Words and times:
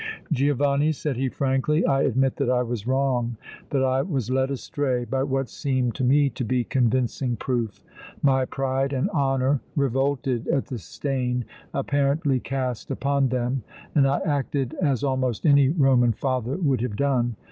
"Giovanni," 0.31 0.93
said 0.93 1.15
he, 1.15 1.29
frankly, 1.29 1.85
"I 1.85 2.01
admit 2.01 2.37
that 2.37 2.49
I 2.49 2.63
was 2.63 2.87
wrong, 2.87 3.37
that 3.69 3.83
I 3.83 4.01
was 4.01 4.31
led 4.31 4.49
astray 4.49 5.05
by 5.05 5.21
what 5.21 5.47
seemed 5.47 5.93
to 5.93 6.03
me 6.03 6.27
to 6.31 6.43
be 6.43 6.63
convincing 6.63 7.35
proof. 7.35 7.83
My 8.23 8.45
pride 8.45 8.93
and 8.93 9.11
honor 9.11 9.61
revolted 9.75 10.47
at 10.47 10.65
the 10.65 10.79
stain 10.79 11.45
apparently 11.71 12.39
cast 12.39 12.89
upon 12.89 13.29
them 13.29 13.61
and 13.93 14.07
I 14.07 14.21
acted 14.25 14.73
as 14.81 15.03
almost 15.03 15.45
any 15.45 15.69
Roman 15.69 16.13
father 16.13 16.55
would 16.57 16.81
have 16.81 16.95
done. 16.95 17.35